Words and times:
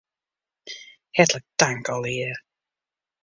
Hertlik 1.17 1.45
tank 1.61 1.93
allegearre. 1.95 2.39